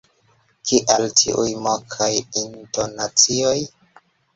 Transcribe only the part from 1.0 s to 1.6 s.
tiuj